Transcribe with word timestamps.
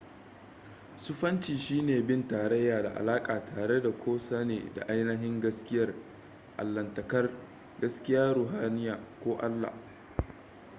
sufanci 0.97 1.57
shine 1.57 2.01
bin 2.01 2.27
tarayya 2.27 2.83
da 2.83 2.93
alaka 2.95 3.43
tare 3.55 3.81
da 3.83 3.91
ko 3.91 4.19
sane 4.19 4.71
da 4.75 4.81
ainihin 4.87 5.41
gaskiyar 5.41 5.93
allahntakar 6.57 7.29
gaskiyar 7.81 8.35
ruhaniya 8.35 8.99
ko 9.23 9.37
allah 9.41 9.73